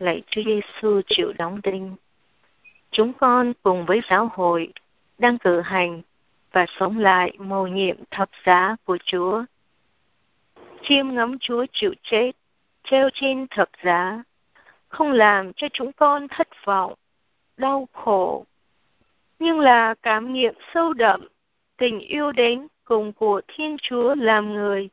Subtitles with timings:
[0.00, 1.96] lạy Chúa Giêsu chịu đóng đinh.
[2.90, 4.72] Chúng con cùng với giáo hội
[5.18, 6.02] đang cử hành
[6.52, 9.44] và sống lại mầu nhiệm thập giá của Chúa.
[10.82, 12.32] Chiêm ngắm Chúa chịu chết,
[12.84, 14.22] treo trên thập giá,
[14.88, 16.94] không làm cho chúng con thất vọng,
[17.56, 18.44] đau khổ,
[19.38, 21.28] nhưng là cảm nghiệm sâu đậm
[21.76, 24.88] tình yêu đến cùng của Thiên Chúa làm người.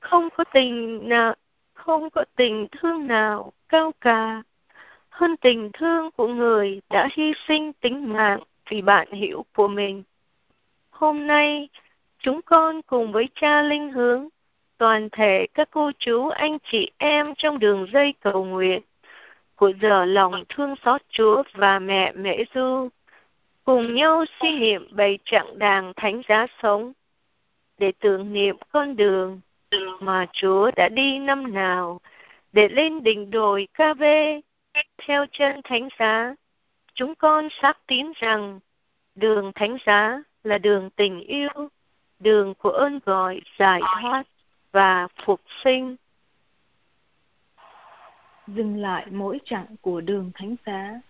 [0.00, 1.34] Không có tình nào,
[1.74, 4.42] không có tình thương nào cao cả
[5.08, 10.02] hơn tình thương của người đã hy sinh tính mạng vì bạn hiểu của mình.
[10.90, 11.68] Hôm nay,
[12.18, 14.28] chúng con cùng với cha linh hướng,
[14.78, 18.82] toàn thể các cô chú, anh chị em trong đường dây cầu nguyện
[19.54, 22.88] của giờ lòng thương xót Chúa và mẹ Mễ Du,
[23.64, 26.92] cùng nhau suy niệm bày trạng đàng thánh giá sống
[27.78, 29.40] để tưởng niệm con đường
[30.00, 32.00] mà Chúa đã đi năm nào
[32.54, 34.40] để lên đỉnh đồi ca vê
[35.06, 36.34] theo chân thánh giá.
[36.94, 38.60] Chúng con xác tín rằng
[39.14, 41.48] đường thánh giá là đường tình yêu,
[42.18, 44.22] đường của ơn gọi giải thoát
[44.72, 45.96] và phục sinh.
[48.46, 51.00] Dừng lại mỗi chặng của đường thánh giá.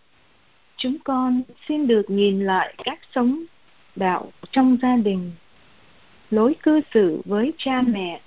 [0.77, 3.45] Chúng con xin được nhìn lại cách sống
[3.97, 5.33] đạo trong gia đình,
[6.31, 8.21] lối cư xử với cha mẹ,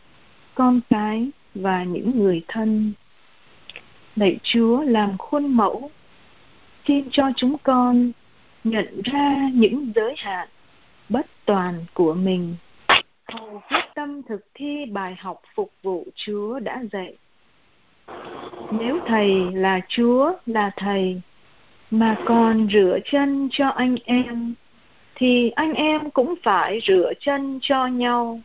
[0.55, 2.93] con cái và những người thân.
[4.17, 5.91] Lạy Chúa làm khuôn mẫu,
[6.87, 8.11] xin cho chúng con
[8.63, 10.47] nhận ra những giới hạn
[11.09, 12.55] bất toàn của mình
[13.33, 17.13] hầu quyết tâm thực thi bài học phục vụ Chúa đã dạy.
[18.71, 21.21] Nếu Thầy là Chúa là Thầy,
[21.91, 24.53] mà còn rửa chân cho anh em,
[25.15, 28.41] thì anh em cũng phải rửa chân cho nhau.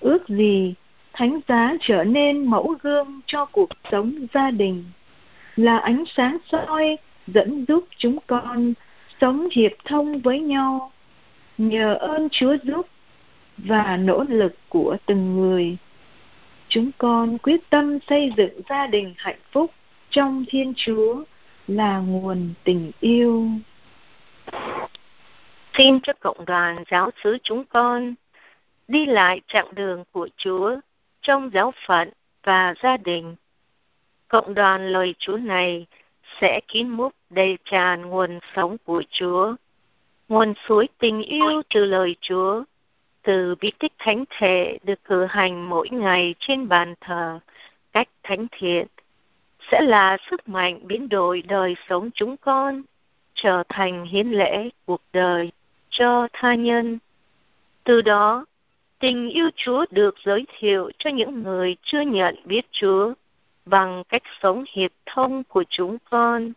[0.00, 0.74] Ước gì
[1.14, 4.84] thánh giá trở nên mẫu gương cho cuộc sống gia đình,
[5.56, 8.74] là ánh sáng soi dẫn giúp chúng con
[9.20, 10.92] sống hiệp thông với nhau
[11.58, 12.86] nhờ ơn Chúa giúp
[13.58, 15.76] và nỗ lực của từng người.
[16.68, 19.70] Chúng con quyết tâm xây dựng gia đình hạnh phúc
[20.10, 21.24] trong Thiên Chúa
[21.68, 23.48] là nguồn tình yêu.
[25.78, 28.14] Xin cho cộng đoàn giáo xứ chúng con
[28.88, 30.76] đi lại chặng đường của Chúa
[31.24, 32.10] trong giáo phận
[32.42, 33.36] và gia đình.
[34.28, 35.86] Cộng đoàn lời Chúa này
[36.40, 39.54] sẽ kín múc đầy tràn nguồn sống của Chúa,
[40.28, 42.64] nguồn suối tình yêu từ lời Chúa,
[43.22, 47.38] từ bí tích thánh thể được cử hành mỗi ngày trên bàn thờ
[47.92, 48.86] cách thánh thiện
[49.70, 52.82] sẽ là sức mạnh biến đổi đời sống chúng con
[53.34, 55.52] trở thành hiến lễ cuộc đời
[55.90, 56.98] cho tha nhân.
[57.84, 58.44] Từ đó,
[59.04, 63.14] tình yêu Chúa được giới thiệu cho những người chưa nhận biết Chúa
[63.66, 66.52] bằng cách sống hiệp thông của chúng con.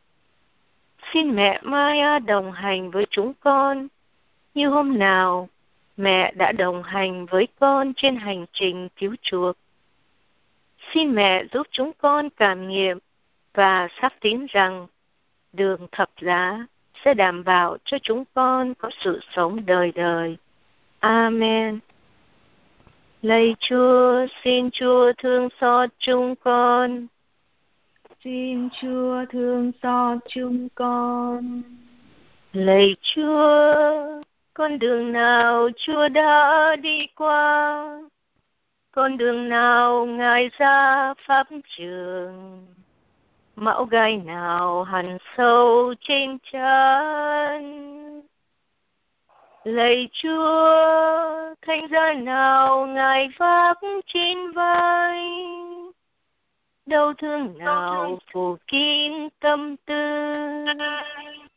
[1.13, 3.87] Xin mẹ Maya đồng hành với chúng con
[4.53, 5.49] như hôm nào,
[5.97, 9.57] mẹ đã đồng hành với con trên hành trình cứu chuộc.
[10.93, 12.97] Xin mẹ giúp chúng con cảm nghiệm
[13.53, 14.87] và xác tín rằng
[15.53, 16.65] đường thập giá
[17.05, 20.37] sẽ đảm bảo cho chúng con có sự sống đời đời.
[20.99, 21.79] Amen.
[23.21, 27.07] Lạy Chúa, xin Chúa thương xót chúng con.
[28.23, 31.61] Xin Chúa thương xót chúng con.
[32.53, 33.73] Lạy Chúa,
[34.53, 37.87] con đường nào Chúa đã đi qua,
[38.91, 42.65] con đường nào Ngài ra pháp trường,
[43.55, 47.96] mão gai nào hằn sâu trên chân
[49.67, 55.29] lạy chúa, thánh giá nào ngài vác trên vai?
[56.85, 59.95] Đau thương nào phủ kín tâm tư?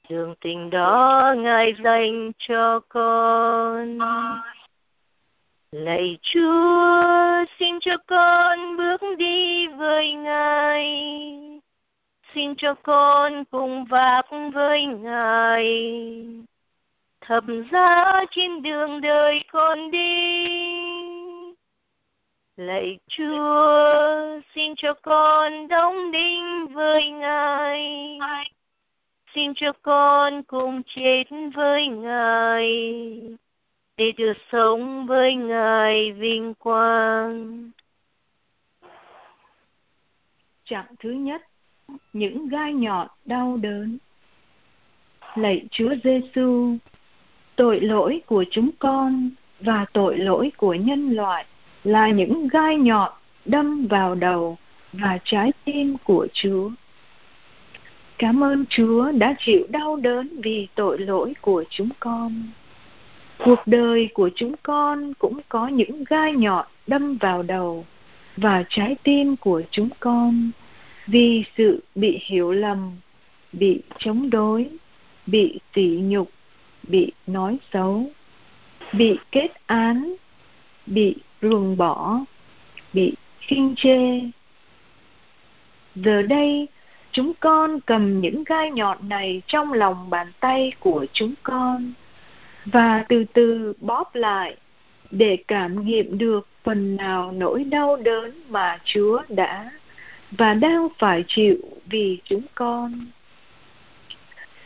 [0.08, 3.98] Đường tình đó ngài dành cho con.
[5.72, 11.10] Lạy chúa, xin cho con bước đi với ngài.
[12.34, 15.94] Xin cho con cùng vác với ngài
[17.30, 20.48] thập giá trên đường đời con đi.
[22.56, 28.00] Lạy chúa, xin cho con đóng đinh với ngài.
[29.34, 31.24] Xin cho con cùng chết
[31.54, 32.92] với ngài,
[33.96, 37.70] để được sống với ngài vinh quang.
[40.64, 41.42] Chặng thứ nhất,
[42.12, 43.98] những gai nhọn đau đớn.
[45.34, 46.76] Lạy chúa giêsu
[47.60, 49.30] tội lỗi của chúng con
[49.60, 51.44] và tội lỗi của nhân loại
[51.84, 53.12] là những gai nhọn
[53.44, 54.58] đâm vào đầu
[54.92, 56.70] và trái tim của Chúa.
[58.18, 62.42] Cảm ơn Chúa đã chịu đau đớn vì tội lỗi của chúng con.
[63.38, 67.84] Cuộc đời của chúng con cũng có những gai nhọn đâm vào đầu
[68.36, 70.50] và trái tim của chúng con
[71.06, 72.90] vì sự bị hiểu lầm,
[73.52, 74.68] bị chống đối,
[75.26, 76.30] bị tỉ nhục,
[76.82, 78.10] bị nói xấu,
[78.92, 80.14] bị kết án,
[80.86, 82.20] bị ruồng bỏ,
[82.92, 84.20] bị khinh chê.
[85.94, 86.68] Giờ đây,
[87.12, 91.92] chúng con cầm những gai nhọn này trong lòng bàn tay của chúng con
[92.64, 94.56] và từ từ bóp lại
[95.10, 99.70] để cảm nghiệm được phần nào nỗi đau đớn mà Chúa đã
[100.30, 101.56] và đang phải chịu
[101.86, 103.06] vì chúng con.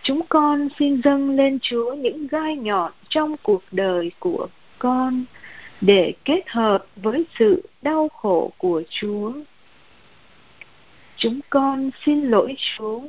[0.05, 4.49] Chúng con xin dâng lên Chúa những gai nhọn trong cuộc đời của
[4.79, 5.25] con
[5.81, 9.33] để kết hợp với sự đau khổ của Chúa.
[11.17, 13.01] Chúng con xin lỗi Chúa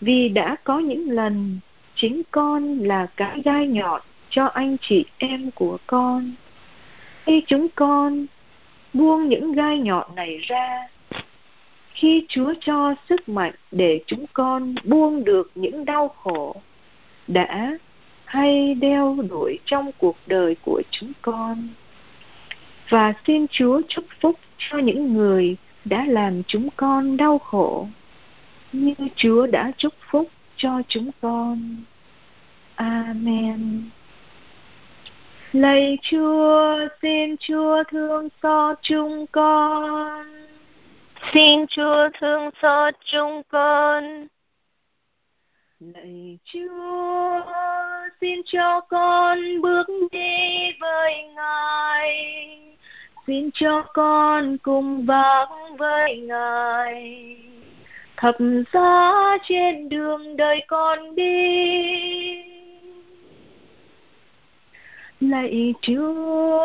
[0.00, 1.58] vì đã có những lần
[1.94, 6.32] chính con là cái gai nhọn cho anh chị em của con.
[7.24, 8.26] Khi chúng con
[8.92, 10.88] buông những gai nhọn này ra,
[11.98, 16.56] khi Chúa cho sức mạnh để chúng con buông được những đau khổ
[17.28, 17.78] đã
[18.24, 21.68] hay đeo đuổi trong cuộc đời của chúng con.
[22.88, 27.88] Và xin Chúa chúc phúc cho những người đã làm chúng con đau khổ,
[28.72, 31.76] như Chúa đã chúc phúc cho chúng con.
[32.74, 33.82] Amen.
[35.52, 40.47] Lạy Chúa, xin Chúa thương xót chúng con.
[41.32, 44.26] Xin Chúa thương xót chúng con.
[45.80, 47.40] Lạy Chúa,
[48.20, 52.36] xin cho con bước đi với Ngài.
[53.26, 55.48] Xin cho con cùng vác
[55.78, 57.36] với Ngài.
[58.16, 58.36] Thập
[58.72, 62.48] giá trên đường đời con đi
[65.20, 66.60] Lạy Chúa,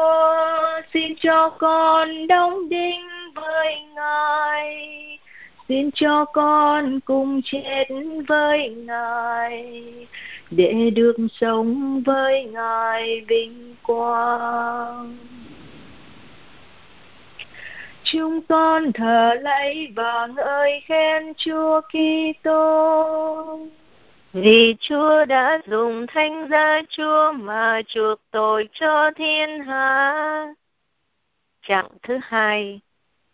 [0.93, 5.19] xin cho con đóng đinh với Ngài.
[5.67, 7.85] Xin cho con cùng chết
[8.27, 9.73] với Ngài
[10.51, 15.17] để được sống với Ngài vinh quang.
[18.03, 23.59] Chúng con thờ lạy và ngợi khen Chúa Kitô
[24.33, 30.45] vì Chúa đã dùng thanh giá Chúa mà chuộc tội cho thiên hạ.
[31.67, 32.81] Chặng thứ hai,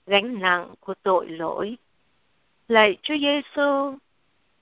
[0.10, 1.78] gánh nặng của tội lỗi.
[2.68, 3.98] Lạy Chúa Giêsu,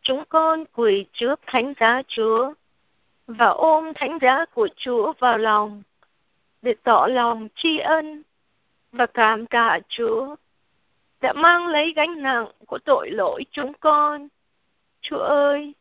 [0.01, 2.53] chúng con quỳ trước thánh giá Chúa
[3.27, 5.83] và ôm thánh giá của Chúa vào lòng
[6.61, 8.23] để tỏ lòng tri ân
[8.91, 10.35] và cảm tạ Chúa
[11.21, 14.27] đã mang lấy gánh nặng của tội lỗi chúng con.
[15.01, 15.73] Chúa ơi,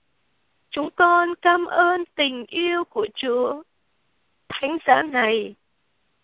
[0.70, 3.62] Chúng con cảm ơn tình yêu của Chúa.
[4.48, 5.54] Thánh giá này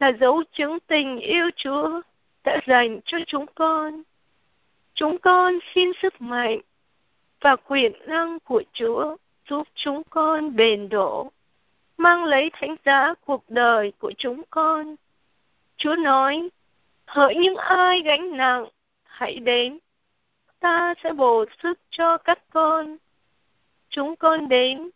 [0.00, 2.00] là dấu chứng tình yêu Chúa
[2.44, 4.02] đã dành cho chúng con.
[4.94, 6.60] Chúng con xin sức mạnh
[7.40, 9.16] và quyền năng của Chúa
[9.48, 11.30] giúp chúng con bền đổ,
[11.96, 14.96] mang lấy thánh giá cuộc đời của chúng con.
[15.76, 16.48] Chúa nói,
[17.06, 18.64] hỡi những ai gánh nặng,
[19.04, 19.78] hãy đến,
[20.60, 22.96] ta sẽ bổ sức cho các con
[23.93, 24.90] chúng con đến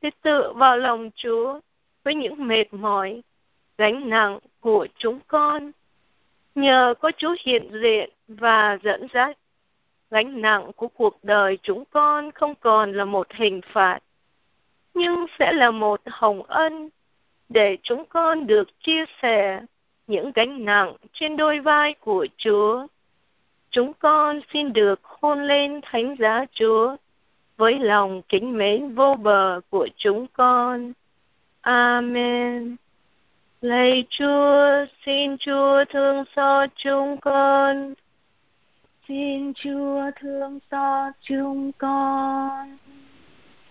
[0.00, 1.60] để tự vào lòng Chúa
[2.04, 3.22] với những mệt mỏi,
[3.78, 5.72] gánh nặng của chúng con.
[6.58, 9.38] Nhờ có Chúa hiện diện và dẫn dắt,
[10.10, 13.98] gánh nặng của cuộc đời chúng con không còn là một hình phạt,
[14.94, 16.88] nhưng sẽ là một hồng ân
[17.48, 19.60] để chúng con được chia sẻ
[20.06, 22.86] những gánh nặng trên đôi vai của Chúa.
[23.70, 26.96] Chúng con xin được hôn lên thánh giá Chúa
[27.56, 30.92] với lòng kính mến vô bờ của chúng con.
[31.60, 32.76] Amen.
[33.60, 37.94] Lạy Chúa, xin Chúa thương xót chúng con.
[39.08, 42.78] Xin Chúa thương xót chúng con.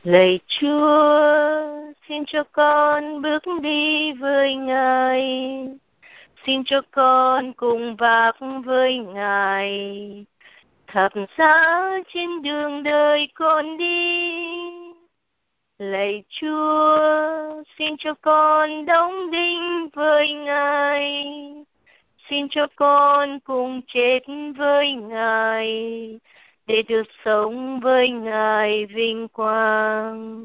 [0.03, 5.57] Lạy Chúa, xin cho con bước đi với Ngài.
[6.45, 10.25] Xin cho con cùng vác với Ngài
[10.87, 14.76] thập giá trên đường đời con đi
[15.77, 21.25] lạy chúa, xin cho con đóng đinh với ngài.
[22.29, 24.19] Xin cho con cùng chết
[24.57, 25.69] với ngài,
[26.65, 30.43] để được sống với ngài vinh quang.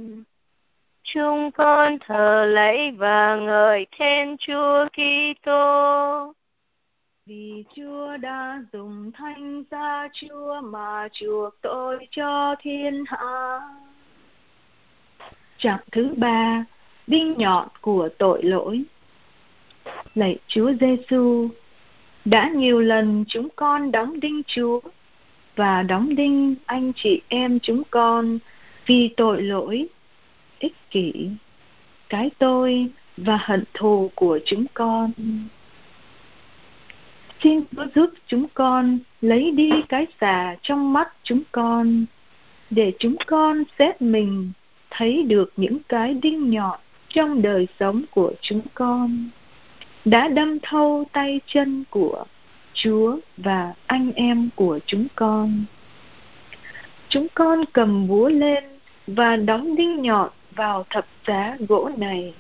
[1.03, 6.33] Chúng con thờ lạy và ngợi khen chúa kitô.
[7.27, 13.61] Vì Chúa đã dùng thanh giá Chúa mà chuộc tội cho thiên hạ.
[15.63, 16.65] Trạng thứ ba,
[17.07, 18.83] đinh nhọn của tội lỗi.
[20.15, 21.49] Lạy Chúa Giêsu,
[22.25, 24.81] đã nhiều lần chúng con đóng đinh Chúa
[25.57, 28.39] và đóng đinh anh chị em chúng con
[28.87, 29.89] vì tội lỗi,
[30.59, 31.31] ích kỷ,
[32.09, 35.11] cái tôi và hận thù của chúng con.
[37.43, 42.05] Xin Chúa giúp chúng con lấy đi cái xà trong mắt chúng con
[42.71, 44.53] để chúng con xét mình
[44.95, 49.29] thấy được những cái đinh nhọn trong đời sống của chúng con
[50.05, 52.25] đã đâm thâu tay chân của
[52.75, 55.65] Chúa và anh em của chúng con.
[57.09, 58.65] Chúng con cầm búa lên
[59.07, 62.35] và đóng đinh nhọn vào thập giá gỗ này.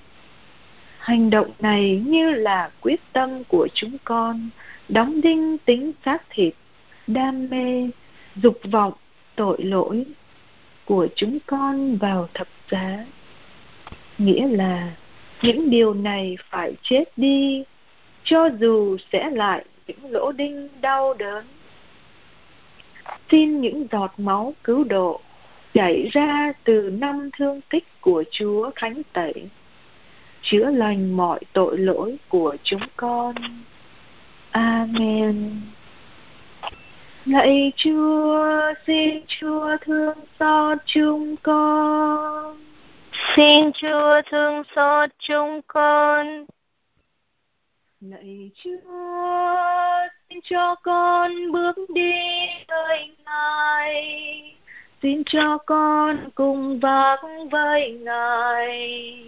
[0.99, 4.49] Hành động này như là quyết tâm của chúng con
[4.88, 6.54] đóng đinh tính xác thịt,
[7.06, 7.88] đam mê,
[8.37, 8.92] dục vọng,
[9.37, 10.04] tội lỗi
[10.85, 13.07] của chúng con vào thập giá.
[14.19, 14.93] Nghĩa là
[15.43, 17.65] những điều này phải chết đi,
[18.25, 21.45] cho dù sẽ lại những lỗ đinh đau đớn.
[23.31, 25.21] Xin những giọt máu cứu độ
[25.75, 29.35] chảy ra từ năm thương tích của Chúa Thánh Tẩy,
[30.43, 33.35] chữa lành mọi tội lỗi của chúng con.
[34.51, 35.61] Amen.
[37.26, 38.50] Lạy Chúa,
[38.87, 42.57] xin Chúa thương xót chúng con.
[43.37, 46.47] Xin Chúa thương xót chúng con.
[48.00, 49.57] Lạy Chúa,
[50.29, 52.12] xin cho con bước đi
[52.69, 54.57] với Ngài.
[55.02, 59.25] Xin cho con cùng vác với Ngài.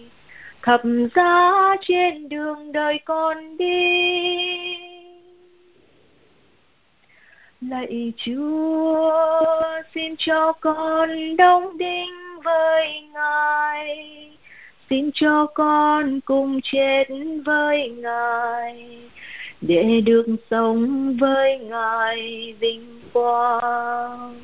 [0.63, 0.81] Thập
[1.15, 4.94] giá trên đường đời con đi
[7.71, 9.53] Lạy Chúa,
[9.95, 14.31] xin cho con đông đinh với Ngài.
[14.91, 17.05] Xin cho con cùng chết
[17.45, 18.99] với Ngài,
[19.61, 24.41] để được sống với Ngài vinh quang.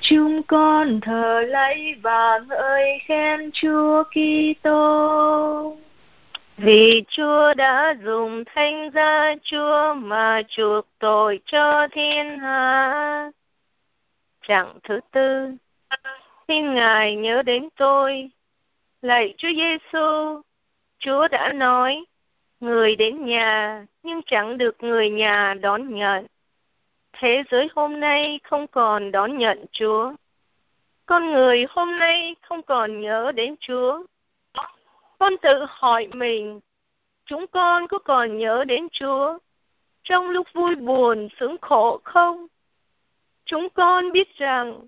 [0.00, 5.76] Chúng con thờ lạy và ngợi khen Chúa Kitô
[6.62, 13.30] vì Chúa đã dùng thánh giá Chúa mà chuộc tội cho thiên hạ.
[14.42, 15.50] Trạng thứ tư,
[16.48, 18.30] xin Ngài nhớ đến tôi.
[19.02, 20.40] Lạy Chúa Giêsu,
[20.98, 22.04] Chúa đã nói,
[22.60, 26.26] người đến nhà nhưng chẳng được người nhà đón nhận.
[27.12, 30.12] Thế giới hôm nay không còn đón nhận Chúa.
[31.06, 34.04] Con người hôm nay không còn nhớ đến Chúa
[35.20, 36.60] con tự hỏi mình,
[37.24, 39.38] chúng con có còn nhớ đến Chúa
[40.02, 42.46] trong lúc vui buồn, sướng khổ không?
[43.44, 44.80] Chúng con biết rằng,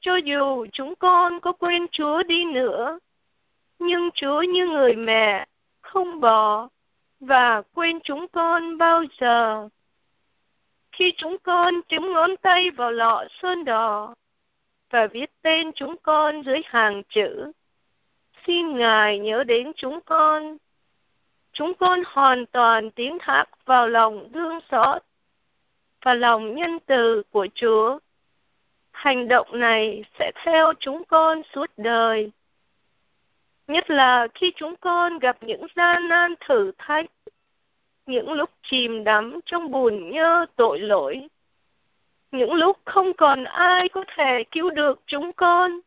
[0.00, 2.98] cho dù chúng con có quên Chúa đi nữa,
[3.78, 5.46] nhưng Chúa như người mẹ,
[5.80, 6.68] không bỏ
[7.20, 9.68] và quên chúng con bao giờ.
[10.92, 14.14] Khi chúng con chấm ngón tay vào lọ sơn đỏ
[14.90, 17.52] và viết tên chúng con dưới hàng chữ,
[18.46, 20.56] xin Ngài nhớ đến chúng con.
[21.52, 25.02] Chúng con hoàn toàn tiến thác vào lòng thương xót
[26.02, 27.98] và lòng nhân từ của Chúa.
[28.92, 32.30] Hành động này sẽ theo chúng con suốt đời.
[33.66, 37.06] Nhất là khi chúng con gặp những gian nan thử thách,
[38.06, 41.28] những lúc chìm đắm trong buồn nhơ tội lỗi,
[42.32, 45.80] những lúc không còn ai có thể cứu được chúng con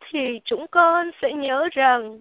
[0.00, 2.20] thì chúng con sẽ nhớ rằng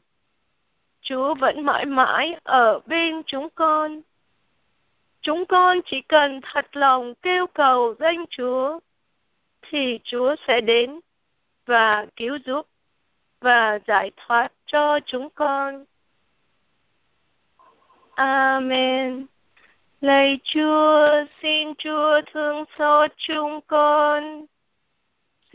[1.02, 4.02] Chúa vẫn mãi mãi ở bên chúng con.
[5.22, 8.80] Chúng con chỉ cần thật lòng kêu cầu danh Chúa,
[9.62, 11.00] thì Chúa sẽ đến
[11.66, 12.68] và cứu giúp
[13.42, 15.86] và giải thoát cho chúng con.
[18.16, 19.26] Amen.
[20.02, 24.46] Lạy Chúa, xin Chúa thương xót chúng con.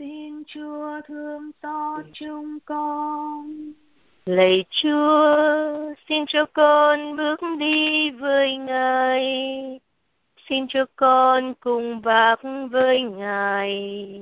[0.03, 3.73] Xin Chúa thương xót chúng con.
[4.25, 9.79] Lạy Chúa, xin cho con bước đi với Ngài.
[10.49, 12.39] Xin cho con cùng vác
[12.71, 14.21] với Ngài.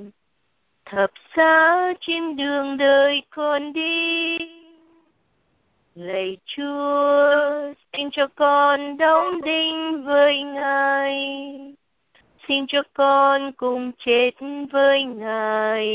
[0.84, 4.38] Thập giá trên đường đời con đi.
[5.94, 11.74] Lạy Chúa, xin cho con đóng đinh với Ngài
[12.48, 14.30] xin cho con cùng chết
[14.72, 15.86] với Ngài,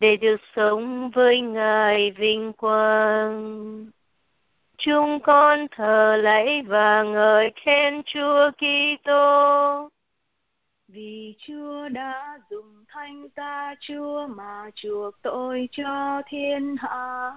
[0.00, 3.86] để được sống với Ngài vinh quang.
[4.78, 9.88] chúng con thờ lạy và ngợi khen Chúa Kitô.
[10.88, 17.32] Vì Chúa đã dùng thanh ta Chúa mà chuộc tội cho thiên hạ.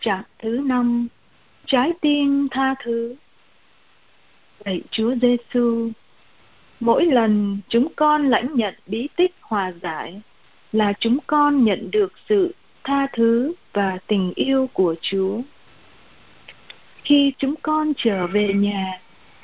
[0.00, 1.08] Trạng thứ năm,
[1.66, 3.14] trái tim tha thứ.
[4.64, 5.90] Lạy Chúa Giêsu,
[6.80, 10.20] mỗi lần chúng con lãnh nhận bí tích hòa giải
[10.72, 12.54] là chúng con nhận được sự
[12.84, 15.40] tha thứ và tình yêu của Chúa.
[17.04, 19.00] Khi chúng con trở về nhà,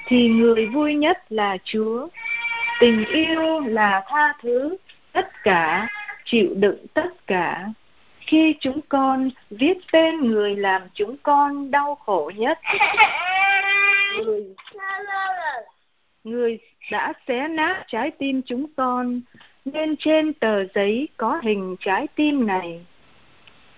[0.07, 2.09] thì người vui nhất là Chúa.
[2.81, 4.77] Tình yêu là tha thứ
[5.13, 5.89] tất cả,
[6.25, 7.67] chịu đựng tất cả.
[8.21, 12.59] Khi chúng con viết tên người làm chúng con đau khổ nhất,
[14.17, 14.45] người,
[16.25, 16.59] người
[16.91, 19.21] đã xé nát trái tim chúng con,
[19.65, 22.87] nên trên tờ giấy có hình trái tim này.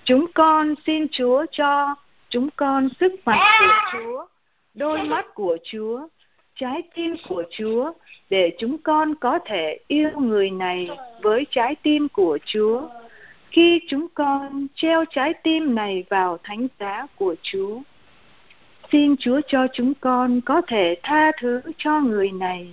[0.04, 1.94] Chúng con xin Chúa cho
[2.28, 4.26] chúng con sức mạnh của Chúa,
[4.74, 6.08] đôi mắt của Chúa,
[6.54, 7.92] trái tim của Chúa
[8.30, 10.90] để chúng con có thể yêu người này
[11.22, 12.82] với trái tim của Chúa.
[13.50, 17.80] Khi chúng con treo trái tim này vào thánh giá của Chúa,
[18.92, 22.68] xin Chúa cho chúng con có thể tha thứ cho người này,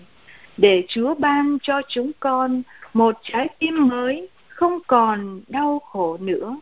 [0.58, 2.62] để Chúa ban cho chúng con
[2.94, 6.58] một trái tim mới, không còn đau khổ nữa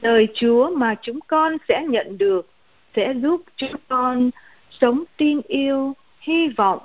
[0.00, 2.48] lời Chúa mà chúng con sẽ nhận được
[2.96, 4.30] sẽ giúp chúng con
[4.70, 6.78] sống tin yêu, hy vọng,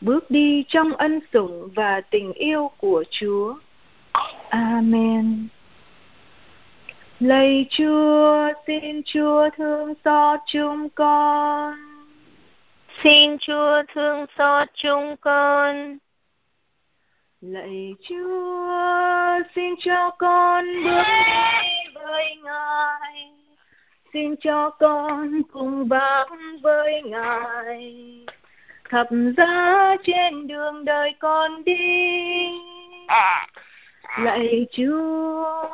[0.00, 3.54] bước đi trong ân sủng và tình yêu của Chúa.
[4.48, 5.48] Amen.
[7.20, 11.93] Lạy Chúa, xin Chúa thương xót chúng con.
[13.02, 15.98] Xin Chúa thương xót chúng con.
[17.40, 23.30] Lạy Chúa, xin cho con bước đi với Ngài.
[24.12, 27.94] Xin cho con cùng bám với Ngài.
[28.90, 32.48] Thập giá trên đường đời con đi.
[34.18, 35.68] Lạy Chúa,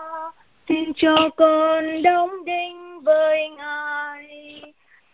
[0.68, 3.89] xin cho con đóng đinh với Ngài.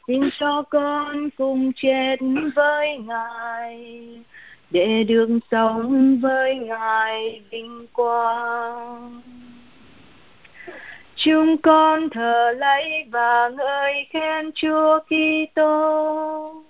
[0.06, 2.16] Xin cho con cùng chết
[2.54, 4.08] với Ngài
[4.70, 9.22] để được sống với Ngài vinh quang.
[11.16, 16.62] Chúng con thờ lấy và ngợi khen Chúa Kitô.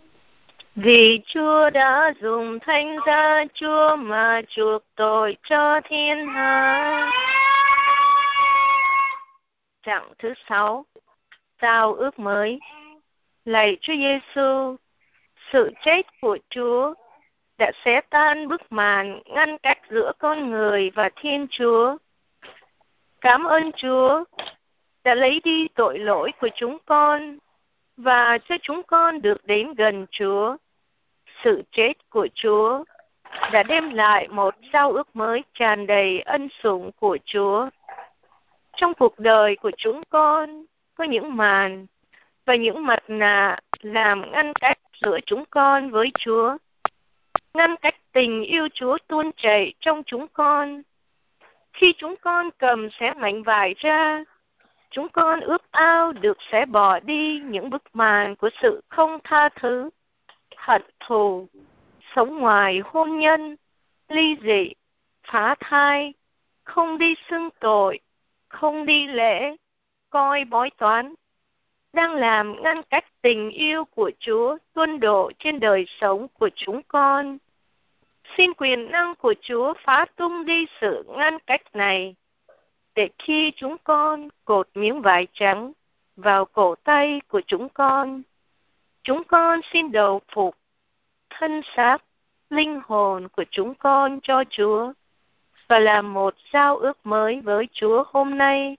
[0.77, 7.11] Vì Chúa đã dùng thanh giá Chúa mà chuộc tội cho thiên hạ.
[9.83, 10.85] Trạng thứ sáu,
[11.63, 12.59] giao ước mới.
[13.47, 14.77] Lạy Chúa Giêsu,
[15.53, 16.95] sự chết của Chúa
[17.59, 21.97] đã xé tan bức màn ngăn cách giữa con người và Thiên Chúa.
[23.21, 24.25] Cảm ơn Chúa
[25.05, 27.39] đã lấy đi tội lỗi của chúng con
[27.97, 30.57] và cho chúng con được đến gần Chúa.
[31.45, 32.85] Sự chết của Chúa
[33.53, 37.69] đã đem lại một giao ước mới tràn đầy ân sủng của Chúa.
[38.77, 41.87] Trong cuộc đời của chúng con có những màn
[42.47, 46.57] và những mặt nạ làm ngăn cách giữa chúng con với Chúa
[47.55, 50.83] ngăn cách tình yêu Chúa tuôn chảy trong chúng con.
[51.73, 54.25] Khi chúng con cầm xé mảnh vải ra,
[54.91, 59.49] chúng con ước ao được sẽ bỏ đi những bức màn của sự không tha
[59.49, 59.91] thứ,
[60.57, 61.49] hận thù,
[62.15, 63.57] sống ngoài hôn nhân,
[64.09, 64.73] ly dị,
[65.23, 66.15] phá thai,
[66.65, 68.01] không đi xưng tội,
[68.49, 69.57] không đi lễ,
[70.11, 71.15] coi bói toán,
[71.97, 76.83] đang làm ngăn cách tình yêu của Chúa tuôn đổ trên đời sống của chúng
[76.89, 77.39] con.
[78.37, 82.15] Xin quyền năng của Chúa phá tung đi sự ngăn cách này,
[82.95, 85.73] để khi chúng con cột miếng vải trắng
[86.17, 88.23] vào cổ tay của chúng con,
[89.03, 90.57] chúng con xin đầu phục
[91.31, 91.99] thân xác,
[92.51, 94.93] linh hồn của chúng con cho Chúa
[95.69, 98.77] và làm một giao ước mới với Chúa hôm nay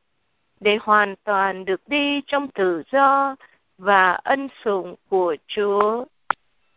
[0.59, 3.35] để hoàn toàn được đi trong tự do
[3.77, 6.05] và ân sủng của Chúa.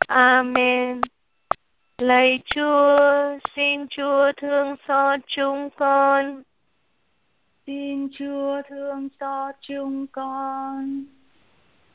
[0.07, 1.01] Amen.
[1.99, 6.43] Lạy Chúa, xin Chúa thương xót chúng con.
[7.67, 11.05] Xin Chúa thương xót chúng con.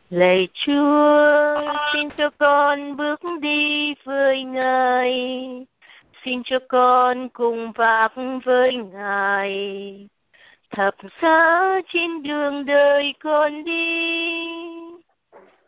[0.10, 5.40] Lạy Chúa, xin cho con bước đi với Ngài.
[6.26, 8.12] Xin cho con cùng vác
[8.44, 10.08] với Ngài.
[10.76, 14.48] Thập giá trên đường đời con đi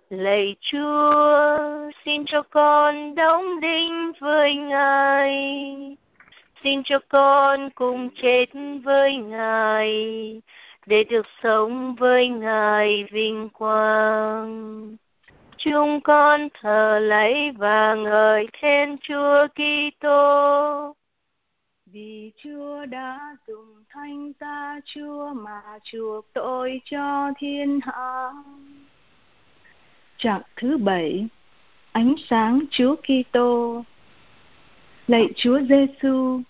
[0.10, 1.58] Lạy Chúa,
[2.06, 5.36] xin cho con đóng đinh với Ngài.
[6.64, 8.46] Xin cho con cùng chết
[8.84, 9.92] với Ngài.
[10.86, 14.96] để được sống với Ngài vinh quang.
[15.58, 20.94] Chúng con thờ lấy và ngợi khen Chúa Kitô.
[21.92, 28.32] Vì Chúa đã dùng thanh ta Chúa mà chuộc tội cho thiên hạ.
[30.18, 31.28] Trạng thứ bảy
[31.92, 33.84] Ánh sáng Chúa Kitô
[35.08, 36.42] Lạy Chúa Giêsu,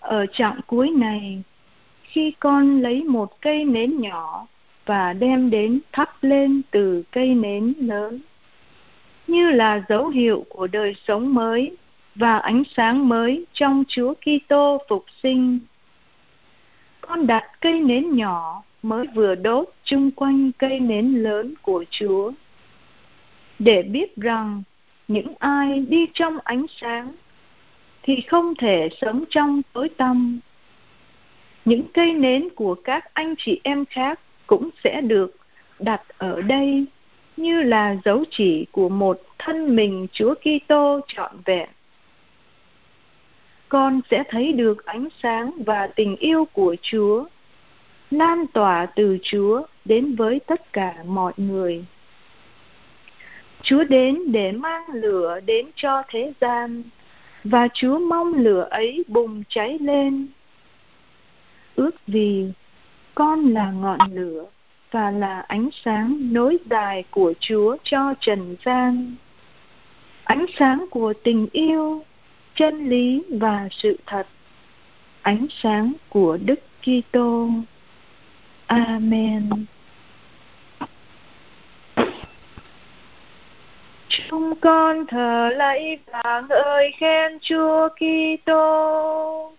[0.00, 1.42] ở trạng cuối này,
[2.02, 4.46] khi con lấy một cây nến nhỏ
[4.86, 8.20] và đem đến thắp lên từ cây nến lớn,
[9.26, 11.76] như là dấu hiệu của đời sống mới
[12.14, 15.58] và ánh sáng mới trong Chúa Kitô phục sinh.
[17.00, 22.32] Con đặt cây nến nhỏ mới vừa đốt chung quanh cây nến lớn của Chúa,
[23.58, 24.62] để biết rằng
[25.08, 27.12] những ai đi trong ánh sáng
[28.02, 30.40] thì không thể sống trong tối tăm.
[31.64, 35.36] Những cây nến của các anh chị em khác cũng sẽ được
[35.78, 36.84] đặt ở đây
[37.36, 41.68] như là dấu chỉ của một thân mình Chúa Kitô trọn vẹn.
[43.68, 47.24] Con sẽ thấy được ánh sáng và tình yêu của Chúa
[48.10, 51.84] lan tỏa từ Chúa đến với tất cả mọi người.
[53.62, 56.82] Chúa đến để mang lửa đến cho thế gian
[57.44, 60.26] và Chúa mong lửa ấy bùng cháy lên.
[61.74, 62.52] Ước gì
[63.14, 64.44] con là ngọn lửa
[64.90, 69.14] và là ánh sáng nối dài của Chúa cho trần gian.
[70.24, 72.04] Ánh sáng của tình yêu,
[72.54, 74.26] chân lý và sự thật.
[75.22, 77.48] Ánh sáng của Đức Kitô.
[78.66, 79.50] Amen.
[84.08, 89.52] Chúng con thờ lạy và ngợi khen Chúa Kitô.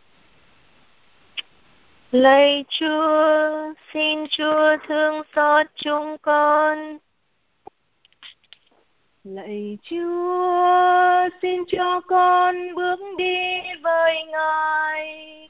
[2.11, 6.97] Lạy Chúa, xin Chúa thương xót chúng con.
[9.33, 15.49] Lạy Chúa, xin cho con bước đi với Ngài.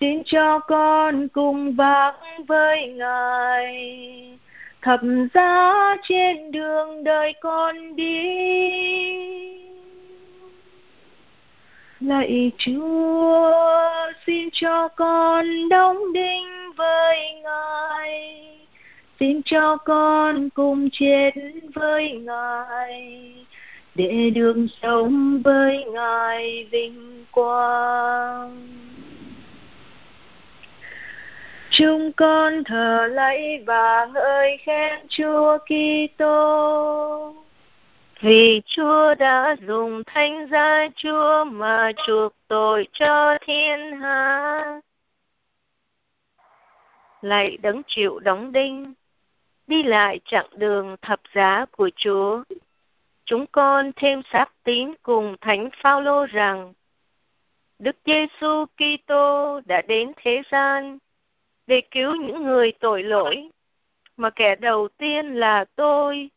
[0.00, 2.14] Xin cho con cùng vác
[2.46, 4.38] với Ngài.
[4.82, 5.00] Thập
[5.34, 9.22] giá trên đường đời con đi.
[12.00, 13.52] Lạy chúa
[14.26, 18.52] xin cho con đóng đinh với ngài
[19.22, 21.30] xin cho con cùng chết
[21.74, 23.34] với ngài
[23.94, 28.68] để được sống với ngài vinh quang
[31.70, 37.34] Chúng con thờ lạy và ngợi khen Chúa Kitô.
[38.20, 44.80] Vì Chúa đã dùng thánh giá Chúa mà chuộc tội cho thiên hạ.
[47.20, 48.94] Lạy đấng chịu đóng đinh,
[49.72, 52.42] đi lại chặng đường thập giá của Chúa.
[53.24, 56.72] Chúng con thêm xác tín cùng Thánh Phaolô rằng
[57.78, 60.98] Đức Giêsu Kitô đã đến thế gian
[61.66, 63.50] để cứu những người tội lỗi,
[64.16, 66.30] mà kẻ đầu tiên là tôi.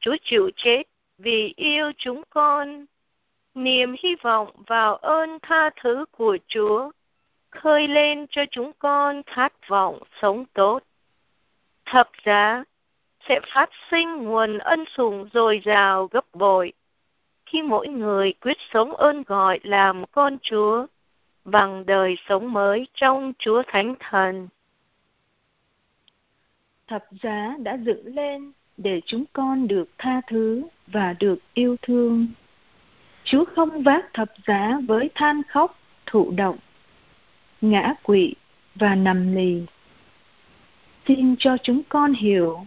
[0.00, 0.82] Chúa chịu chết
[1.18, 2.86] vì yêu chúng con.
[3.54, 6.90] Niềm hy vọng vào ơn tha thứ của Chúa
[7.50, 10.82] khơi lên cho chúng con khát vọng sống tốt.
[11.86, 12.64] Thập giá
[13.28, 16.72] sẽ phát sinh nguồn ân sủng dồi dào gấp bội
[17.46, 20.86] khi mỗi người quyết sống ơn gọi làm con Chúa
[21.44, 24.48] bằng đời sống mới trong Chúa Thánh Thần.
[26.86, 32.26] Thập giá đã dựng lên để chúng con được tha thứ và được yêu thương.
[33.24, 36.58] Chúa không vác thập giá với than khóc, thụ động,
[37.60, 38.34] ngã quỵ
[38.74, 39.62] và nằm lì.
[41.06, 42.66] Xin cho chúng con hiểu,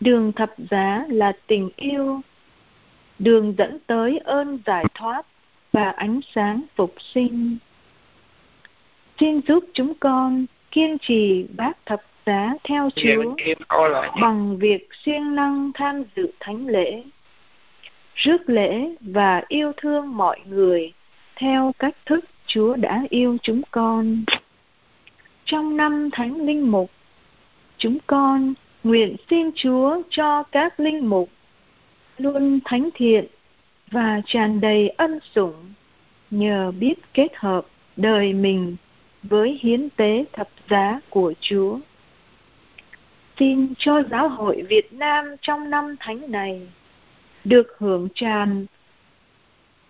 [0.00, 2.20] đường thập giá là tình yêu,
[3.18, 5.26] đường dẫn tới ơn giải thoát
[5.72, 7.56] và ánh sáng phục sinh.
[9.20, 13.34] Xin giúp chúng con kiên trì bác thập giá theo Chúa
[14.20, 17.02] bằng việc siêng năng tham dự thánh lễ,
[18.14, 20.92] rước lễ và yêu thương mọi người
[21.36, 24.24] theo cách thức Chúa đã yêu chúng con.
[25.44, 26.90] Trong năm Thánh Linh Mục,
[27.80, 31.30] chúng con, nguyện xin Chúa cho các linh mục
[32.18, 33.26] luôn thánh thiện
[33.90, 35.72] và tràn đầy ân sủng
[36.30, 37.66] nhờ biết kết hợp
[37.96, 38.76] đời mình
[39.22, 41.78] với hiến tế thập giá của Chúa.
[43.38, 46.60] Xin cho giáo hội Việt Nam trong năm thánh này
[47.44, 48.66] được hưởng tràn,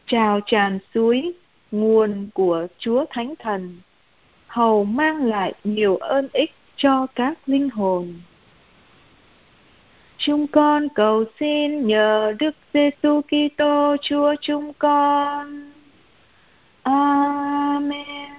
[0.07, 1.33] trào tràn suối
[1.71, 3.79] nguồn của Chúa Thánh Thần,
[4.47, 6.51] hầu mang lại nhiều ơn ích
[6.81, 8.15] cho các linh hồn.
[10.19, 15.73] Chúng con cầu xin nhờ Đức Giêsu Kitô Chúa chúng con.
[16.83, 18.31] Amen.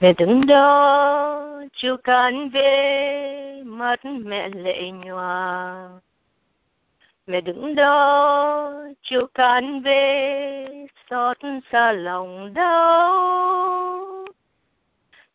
[0.00, 5.88] Mẹ đứng đó, chiều cán về, mắt mẹ lệ nhòa.
[7.26, 10.66] Mẹ đứng đó, chiều cán về,
[11.10, 11.36] xót
[11.72, 13.89] xa lòng đau.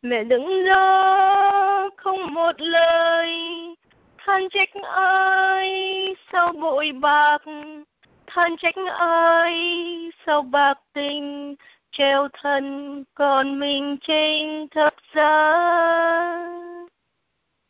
[0.05, 3.39] Mẹ đứng đó, không một lời,
[4.17, 7.41] than trách ai, sao bội bạc,
[8.27, 9.53] than trách ai,
[10.25, 11.55] sao bạc tình,
[11.91, 15.57] treo thân con mình trên thập giá.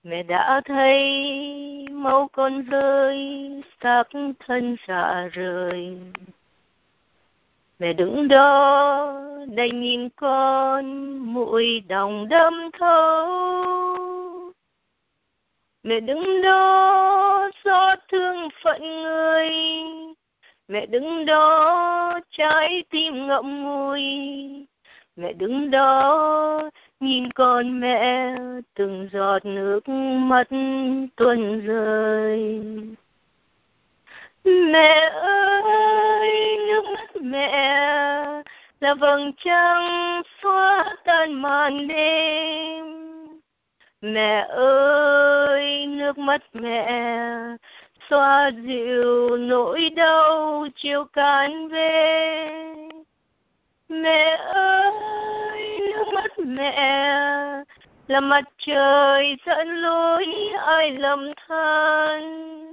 [0.03, 3.49] Mẹ đã thấy máu con rơi
[3.81, 4.03] xác
[4.39, 5.97] thân dạ rời
[7.79, 13.27] mẹ đứng đó đành nhìn con, mũi đồng đâm thấu.
[15.83, 19.51] Mẹ đứng đó, xót thương phận người.
[20.67, 24.01] Mẹ đứng đó, trái tim ngậm ngùi.
[25.15, 28.35] Mẹ đứng đó, nhìn con mẹ
[28.73, 30.47] từng giọt nước mắt
[31.15, 32.61] tuôn rơi.
[34.43, 37.75] Mẹ ơi, nước mắt mẹ.
[38.79, 42.85] Là vầng trăng xóa tan màn đêm.
[44.01, 47.01] Mẹ ơi, nước mắt mẹ
[48.09, 52.49] xoa dịu nỗi đau chiều can về.
[53.89, 57.05] Mẹ ơi, nước mắt mẹ
[58.07, 60.25] là mặt trời dẫn lối
[60.65, 62.64] ai lầm than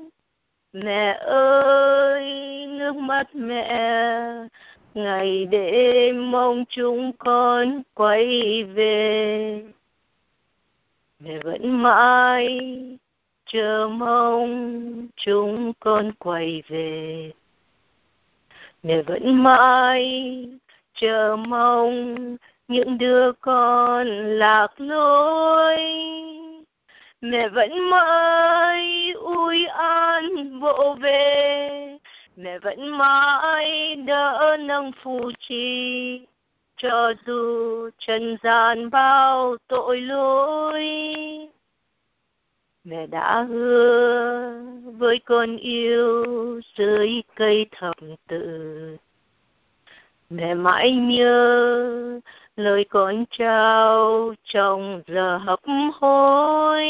[0.73, 3.91] mẹ ơi, nước mắt mẹ,
[4.95, 9.63] ngày đêm mong chúng con quay về.
[11.21, 12.59] Mẹ vẫn mãi
[13.47, 17.33] chờ mong chúng con quay về.
[18.83, 20.47] Mẹ vẫn mãi
[20.95, 22.17] chờ mong
[22.69, 24.07] những đứa con
[24.39, 25.79] lạc lối
[27.23, 31.99] mẹ vẫn mãi ui an vỗ về.
[32.37, 36.21] Mẹ vẫn mãi đỡ nâng phù trì
[36.77, 40.89] cho dù trần gian bao tội lỗi,
[42.85, 44.53] mẹ đã hứa
[44.85, 46.25] với con yêu
[46.77, 47.97] dưới cây thập
[48.29, 48.97] tự.
[50.31, 52.21] Mẹ mãi nhớ
[52.57, 55.61] lời con trao trong giờ hấp
[55.95, 56.87] hối.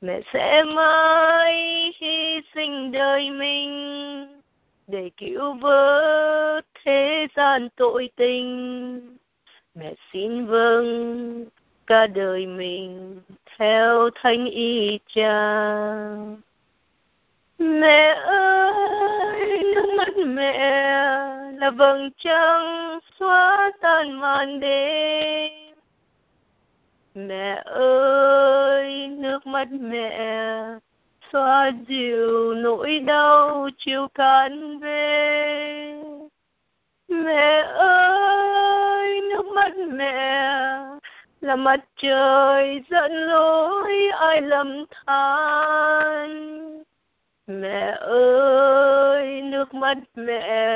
[0.00, 4.42] Mẹ sẽ mãi hy sinh đời mình
[4.86, 9.16] để cứu vớt thế gian tội tình.
[9.74, 11.44] Mẹ xin vâng
[11.86, 13.16] cả đời mình
[13.58, 15.56] theo thánh y cha.
[21.66, 25.52] Là vầng trăng xóa tan màn đêm.
[27.14, 30.28] Mẹ ơi, nước mắt mẹ
[31.32, 36.02] xoa dịu nỗi đau chiều cạn về.
[37.08, 40.50] Mẹ ơi, nước mắt mẹ
[41.40, 46.56] là mặt trời dẫn lối ai lầm than.
[47.46, 50.66] Mẹ ơi, nước mắt mẹ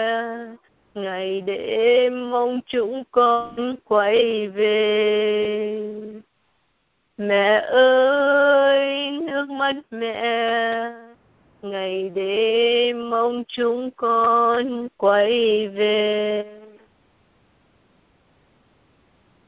[0.94, 5.81] ngày đêm mong chúng con quay về.
[7.18, 10.92] Mẹ ơi, nước mắt mẹ.
[11.62, 16.59] Ngày đêm mong chúng con quay về.